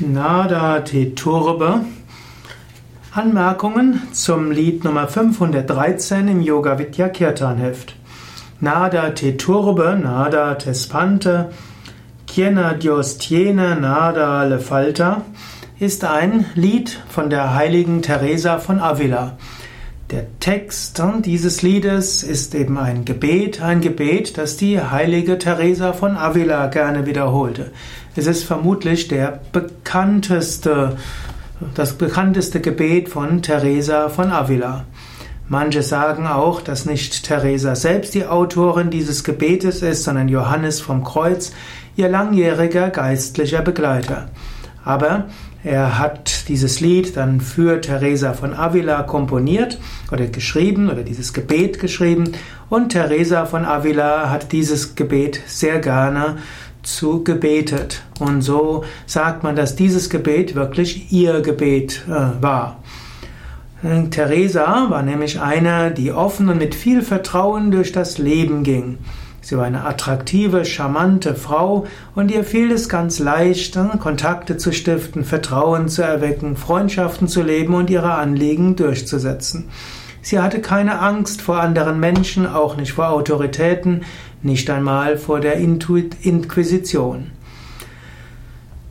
Nada 0.00 0.78
Te 0.84 1.16
Turbe. 1.16 1.80
Anmerkungen 3.12 4.00
zum 4.12 4.52
Lied 4.52 4.84
Nummer 4.84 5.08
513 5.08 6.28
im 6.28 6.40
Yoga 6.40 6.78
Vidya 6.78 7.08
Kirtan 7.08 7.58
Heft. 7.58 7.96
Nada 8.60 9.10
Te 9.10 9.36
Turbe, 9.36 9.98
Nada 10.00 10.54
Te 10.54 10.72
Spante, 10.72 11.50
Kiena 12.28 12.74
Dios 12.74 13.18
tiene, 13.18 13.74
Nada 13.74 14.44
le 14.44 14.60
falta 14.60 15.22
ist 15.80 16.04
ein 16.04 16.44
Lied 16.54 17.00
von 17.08 17.28
der 17.28 17.54
heiligen 17.54 18.00
Teresa 18.00 18.58
von 18.58 18.78
Avila. 18.78 19.36
Der 20.10 20.24
Text 20.40 21.02
dieses 21.26 21.60
Liedes 21.60 22.22
ist 22.22 22.54
eben 22.54 22.78
ein 22.78 23.04
Gebet, 23.04 23.60
ein 23.60 23.82
Gebet, 23.82 24.38
das 24.38 24.56
die 24.56 24.80
heilige 24.80 25.36
Teresa 25.36 25.92
von 25.92 26.16
Avila 26.16 26.68
gerne 26.68 27.04
wiederholte. 27.04 27.72
Es 28.16 28.26
ist 28.26 28.44
vermutlich 28.44 29.08
der 29.08 29.38
bekannteste, 29.52 30.96
das 31.74 31.92
bekannteste 31.98 32.62
Gebet 32.62 33.10
von 33.10 33.42
Teresa 33.42 34.08
von 34.08 34.32
Avila. 34.32 34.86
Manche 35.46 35.82
sagen 35.82 36.26
auch, 36.26 36.62
dass 36.62 36.86
nicht 36.86 37.24
Teresa 37.24 37.76
selbst 37.76 38.14
die 38.14 38.24
Autorin 38.24 38.88
dieses 38.88 39.24
Gebetes 39.24 39.82
ist, 39.82 40.04
sondern 40.04 40.28
Johannes 40.28 40.80
vom 40.80 41.04
Kreuz, 41.04 41.52
ihr 41.96 42.08
langjähriger 42.08 42.88
geistlicher 42.88 43.60
Begleiter. 43.60 44.30
Aber 44.86 45.26
er 45.64 45.98
hat 45.98 46.48
dieses 46.48 46.80
Lied 46.80 47.16
dann 47.16 47.40
für 47.40 47.80
Teresa 47.80 48.32
von 48.32 48.54
Avila 48.54 49.02
komponiert 49.02 49.78
oder 50.12 50.26
geschrieben 50.26 50.88
oder 50.88 51.02
dieses 51.02 51.32
Gebet 51.32 51.80
geschrieben 51.80 52.32
und 52.68 52.90
Teresa 52.90 53.44
von 53.44 53.64
Avila 53.64 54.30
hat 54.30 54.52
dieses 54.52 54.94
Gebet 54.94 55.40
sehr 55.46 55.80
gerne 55.80 56.36
zu 56.82 57.24
gebetet. 57.24 58.02
Und 58.18 58.42
so 58.42 58.84
sagt 59.06 59.42
man, 59.42 59.56
dass 59.56 59.76
dieses 59.76 60.10
Gebet 60.10 60.54
wirklich 60.54 61.12
ihr 61.12 61.40
Gebet 61.40 62.04
äh, 62.06 62.42
war. 62.42 62.82
Teresa 64.10 64.90
war 64.90 65.02
nämlich 65.02 65.40
eine, 65.40 65.92
die 65.92 66.10
offen 66.10 66.48
und 66.48 66.58
mit 66.58 66.74
viel 66.74 67.00
Vertrauen 67.02 67.70
durch 67.70 67.92
das 67.92 68.18
Leben 68.18 68.64
ging. 68.64 68.98
Sie 69.40 69.56
war 69.56 69.64
eine 69.64 69.84
attraktive, 69.84 70.64
charmante 70.64 71.34
Frau 71.34 71.86
und 72.14 72.30
ihr 72.30 72.44
fiel 72.44 72.70
es 72.70 72.88
ganz 72.88 73.18
leicht, 73.18 73.78
Kontakte 74.00 74.56
zu 74.56 74.72
stiften, 74.72 75.24
Vertrauen 75.24 75.88
zu 75.88 76.02
erwecken, 76.02 76.56
Freundschaften 76.56 77.28
zu 77.28 77.42
leben 77.42 77.74
und 77.74 77.88
ihre 77.88 78.14
Anliegen 78.14 78.76
durchzusetzen. 78.76 79.68
Sie 80.20 80.40
hatte 80.40 80.60
keine 80.60 81.00
Angst 81.00 81.40
vor 81.40 81.60
anderen 81.60 82.00
Menschen, 82.00 82.46
auch 82.46 82.76
nicht 82.76 82.92
vor 82.92 83.10
Autoritäten, 83.10 84.02
nicht 84.42 84.68
einmal 84.68 85.16
vor 85.16 85.40
der 85.40 85.54
Inquisition. 85.54 87.30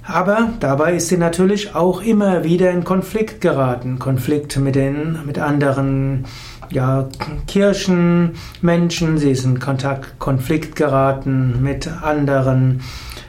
Aber 0.03 0.53
dabei 0.61 0.93
ist 0.93 1.09
sie 1.09 1.17
natürlich 1.17 1.75
auch 1.75 2.01
immer 2.01 2.45
wieder 2.45 2.71
in 2.71 2.85
Konflikt 2.85 3.41
geraten. 3.41 3.99
Konflikt 3.99 4.57
mit 4.57 4.75
den, 4.75 5.19
mit 5.25 5.37
anderen, 5.37 6.25
ja, 6.69 7.07
Kirchenmenschen. 7.47 9.17
Sie 9.17 9.31
ist 9.31 9.45
in 9.45 9.59
Kontakt, 9.59 10.19
Konflikt 10.19 10.75
geraten 10.75 11.61
mit 11.61 11.89
anderen 12.01 12.81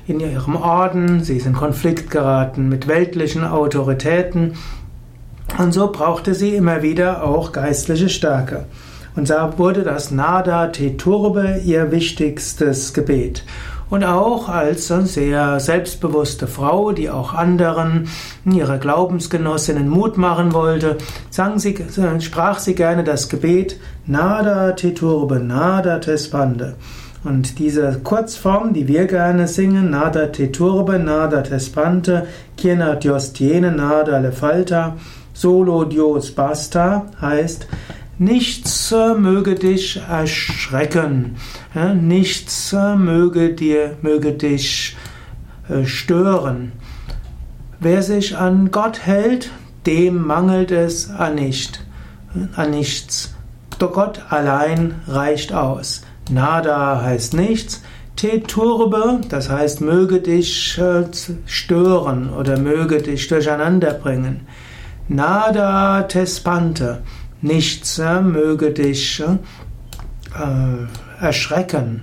in 0.07 0.21
ihrem 0.21 0.57
Orden. 0.57 1.23
Sie 1.23 1.37
ist 1.37 1.47
in 1.47 1.53
Konflikt 1.53 2.11
geraten 2.11 2.69
mit 2.69 2.89
weltlichen 2.89 3.45
Autoritäten. 3.45 4.55
Und 5.57 5.73
so 5.73 5.91
brauchte 5.91 6.35
sie 6.35 6.55
immer 6.55 6.83
wieder 6.83 7.25
auch 7.25 7.53
geistliche 7.53 8.09
Stärke. 8.09 8.67
Und 9.17 9.31
da 9.31 9.59
wurde 9.59 9.83
das 9.83 10.11
Nada 10.11 10.69
Te 10.69 10.97
Turbe 10.97 11.61
ihr 11.65 11.91
wichtigstes 11.91 12.93
Gebet. 12.93 13.45
Und 13.91 14.05
auch 14.05 14.49
als 14.49 14.89
sehr 14.89 15.61
selbstbewusste 15.61 16.47
Frau, 16.47 16.93
die 16.93 17.09
auch 17.09 17.33
anderen, 17.33 18.09
ihre 18.45 18.79
Glaubensgenossinnen 18.79 19.89
Mut 19.89 20.19
machen 20.19 20.53
wollte, 20.53 20.99
sang 21.31 21.59
sie, 21.59 21.77
sprach 22.21 22.59
sie 22.59 22.75
gerne 22.75 23.05
das 23.05 23.29
Gebet 23.29 23.81
Nada 24.07 24.73
te 24.73 24.95
turbe, 24.95 25.39
nada 25.39 25.99
te 25.99 26.17
spande. 26.19 26.77
Und 27.25 27.59
diese 27.59 28.01
Kurzform, 28.05 28.73
die 28.73 28.89
wir 28.89 29.07
gerne 29.07 29.49
singen, 29.49 29.91
Nada 29.91 30.27
te 30.27 30.53
turbe, 30.53 30.99
nada 30.99 31.43
te 31.43 31.59
spante, 31.59 32.27
quiena 32.57 32.95
Dios 32.95 33.33
tiene, 33.33 33.73
nada 33.73 34.19
le 34.19 34.33
falta, 34.33 34.97
solo 35.33 35.85
Dios 35.85 36.31
basta, 36.31 37.07
heißt, 37.21 37.67
Nichts 38.21 38.91
möge 38.91 39.55
dich 39.55 40.01
erschrecken, 40.09 41.37
nichts 41.95 42.73
möge 42.73 43.55
dir, 43.55 43.97
möge 44.03 44.33
dich 44.33 44.97
äh, 45.69 45.87
stören. 45.87 46.73
Wer 47.79 48.03
sich 48.03 48.37
an 48.37 48.73
Gott 48.73 49.07
hält, 49.07 49.51
dem 49.87 50.27
mangelt 50.27 50.73
es 50.73 51.11
an 51.11 51.37
nicht, 51.37 51.85
an 52.57 52.73
nichts. 52.73 53.35
Doch 53.79 53.93
Gott 53.93 54.21
allein 54.31 54.97
reicht 55.07 55.53
aus. 55.53 56.03
Nada 56.29 57.01
heißt 57.01 57.35
nichts. 57.35 57.83
Te 58.17 58.43
turbe, 58.43 59.21
das 59.29 59.49
heißt 59.49 59.81
möge 59.81 60.21
dich 60.21 60.77
äh, 60.79 61.05
stören 61.47 62.31
oder 62.31 62.59
möge 62.59 63.01
dich 63.01 63.29
durcheinander 63.29 63.95
bringen. 63.95 64.41
Nada 65.07 66.03
tespante, 66.03 67.03
Nichts 67.41 67.99
möge 67.99 68.73
dich 68.73 69.21
äh, 69.21 71.25
erschrecken. 71.25 72.03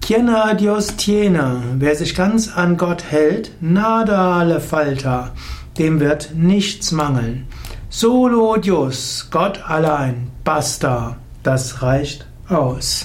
Quiena 0.00 0.54
Dios 0.54 0.96
tiene, 0.96 1.60
wer 1.78 1.94
sich 1.94 2.14
ganz 2.14 2.56
an 2.56 2.78
Gott 2.78 3.04
hält, 3.10 3.52
nada 3.60 4.42
le 4.42 4.58
falta, 4.58 5.32
dem 5.76 6.00
wird 6.00 6.30
nichts 6.34 6.92
mangeln. 6.92 7.46
Solo 7.90 8.56
Dios, 8.56 9.28
Gott 9.30 9.68
allein, 9.68 10.30
basta, 10.44 11.16
das 11.42 11.82
reicht 11.82 12.26
aus. 12.48 13.04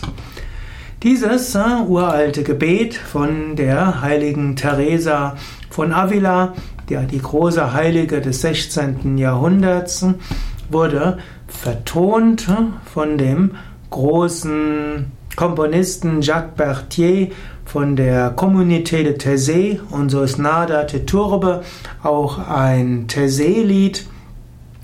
Dieses 1.03 1.55
äh, 1.55 1.59
uralte 1.85 2.43
Gebet 2.43 2.95
von 2.95 3.57
der 3.57 4.01
heiligen 4.01 4.55
Teresa 4.55 5.35
von 5.69 5.91
Avila, 5.91 6.53
der 6.89 7.03
die 7.03 7.21
große 7.21 7.73
Heilige 7.73 8.21
des 8.21 8.39
16. 8.39 9.17
Jahrhunderts, 9.17 10.05
wurde 10.69 11.17
vertont 11.47 12.47
von 12.85 13.17
dem 13.17 13.55
großen 13.89 15.11
Komponisten 15.35 16.21
Jacques 16.21 16.55
Berthier 16.55 17.29
von 17.65 17.95
der 17.95 18.35
Communauté 18.35 19.03
de 19.03 19.17
Thésée 19.17 19.79
und 19.89 20.09
so 20.09 20.21
ist 20.21 20.37
Nada 20.37 20.83
te 20.83 21.05
Turbe 21.05 21.63
auch 22.03 22.37
ein 22.37 23.07
Thésée-Lied, 23.07 24.05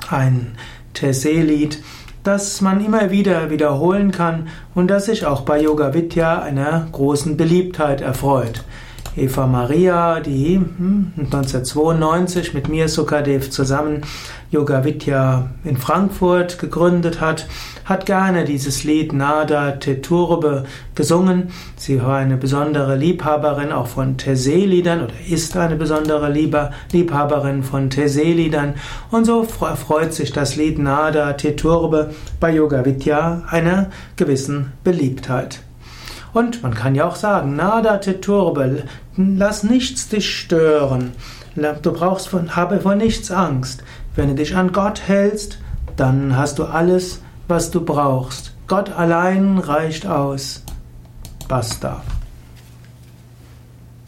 ein 0.09 0.55
Thésée-Lied, 0.95 1.79
das 2.23 2.61
man 2.61 2.83
immer 2.83 3.11
wieder 3.11 3.49
wiederholen 3.49 4.11
kann 4.11 4.47
und 4.75 4.87
das 4.87 5.05
sich 5.05 5.25
auch 5.25 5.41
bei 5.41 5.61
Yoga 5.61 5.93
Vidya 5.93 6.41
einer 6.41 6.87
großen 6.91 7.37
Beliebtheit 7.37 8.01
erfreut. 8.01 8.63
Eva 9.15 9.47
Maria, 9.47 10.19
die 10.19 10.59
1992 11.17 12.47
hm, 12.47 12.53
mit 12.55 12.69
mir 12.69 12.89
Sukadev 12.89 13.49
zusammen 13.49 14.01
Yoga 14.51 14.83
Vidya 14.83 15.49
in 15.63 15.77
Frankfurt 15.77 16.59
gegründet 16.59 17.21
hat, 17.21 17.47
hat 17.85 18.05
gerne 18.05 18.45
dieses 18.45 18.83
Lied 18.83 19.13
Nada 19.13 19.71
Te 19.73 20.01
Turbe 20.01 20.65
gesungen. 20.95 21.49
Sie 21.75 22.01
war 22.01 22.17
eine 22.17 22.37
besondere 22.37 22.95
Liebhaberin 22.95 23.71
auch 23.71 23.87
von 23.87 24.17
Tese-Liedern 24.17 25.03
oder 25.03 25.13
ist 25.27 25.55
eine 25.55 25.75
besondere 25.75 26.31
Liebhaberin 26.31 27.63
von 27.63 27.89
Tese-Liedern 27.89 28.75
und 29.11 29.25
so 29.25 29.43
freut 29.43 30.13
sich 30.13 30.31
das 30.31 30.55
Lied 30.55 30.79
Nada 30.79 31.33
Te 31.33 31.55
Turbe 31.55 32.13
bei 32.39 32.51
Yoga 32.51 32.85
Vidya 32.85 33.43
einer 33.49 33.89
gewissen 34.15 34.71
Beliebtheit. 34.83 35.61
Und 36.33 36.63
man 36.63 36.73
kann 36.73 36.95
ja 36.95 37.07
auch 37.07 37.15
sagen, 37.15 37.55
nada 37.55 37.97
te 37.97 38.21
turbe, 38.21 38.83
lass 39.17 39.63
nichts 39.63 40.09
dich 40.09 40.37
stören. 40.37 41.11
Du 41.55 41.91
brauchst 41.91 42.29
von, 42.29 42.55
habe 42.55 42.79
vor 42.79 42.95
nichts 42.95 43.31
Angst. 43.31 43.83
Wenn 44.15 44.29
du 44.29 44.35
dich 44.35 44.55
an 44.55 44.71
Gott 44.71 45.01
hältst, 45.07 45.59
dann 45.95 46.37
hast 46.37 46.59
du 46.59 46.65
alles, 46.65 47.21
was 47.47 47.71
du 47.71 47.83
brauchst. 47.83 48.53
Gott 48.67 48.91
allein 48.91 49.57
reicht 49.57 50.05
aus. 50.05 50.63
Basta. 51.47 52.01